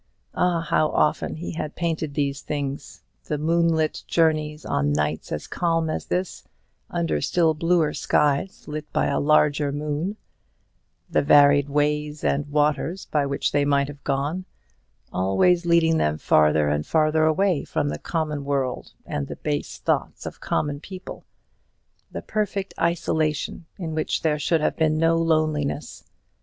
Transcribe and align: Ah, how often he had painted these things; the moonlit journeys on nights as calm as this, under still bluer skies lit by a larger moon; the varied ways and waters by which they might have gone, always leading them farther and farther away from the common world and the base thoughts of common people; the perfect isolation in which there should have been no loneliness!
Ah, 0.33 0.61
how 0.61 0.89
often 0.89 1.35
he 1.35 1.51
had 1.51 1.75
painted 1.75 2.15
these 2.15 2.41
things; 2.41 3.03
the 3.25 3.37
moonlit 3.37 4.01
journeys 4.07 4.65
on 4.65 4.91
nights 4.91 5.31
as 5.31 5.45
calm 5.45 5.91
as 5.91 6.07
this, 6.07 6.43
under 6.89 7.21
still 7.21 7.53
bluer 7.53 7.93
skies 7.93 8.67
lit 8.67 8.91
by 8.91 9.05
a 9.05 9.19
larger 9.19 9.71
moon; 9.71 10.17
the 11.07 11.21
varied 11.21 11.69
ways 11.69 12.23
and 12.23 12.47
waters 12.49 13.05
by 13.11 13.27
which 13.27 13.51
they 13.51 13.63
might 13.63 13.87
have 13.87 14.03
gone, 14.03 14.45
always 15.13 15.67
leading 15.67 15.97
them 15.97 16.17
farther 16.17 16.67
and 16.67 16.87
farther 16.87 17.25
away 17.25 17.63
from 17.63 17.89
the 17.89 17.99
common 17.99 18.43
world 18.43 18.93
and 19.05 19.27
the 19.27 19.35
base 19.35 19.77
thoughts 19.77 20.25
of 20.25 20.41
common 20.41 20.79
people; 20.79 21.25
the 22.11 22.23
perfect 22.23 22.73
isolation 22.79 23.67
in 23.77 23.93
which 23.93 24.23
there 24.23 24.39
should 24.39 24.61
have 24.61 24.75
been 24.75 24.97
no 24.97 25.15
loneliness! 25.15 26.05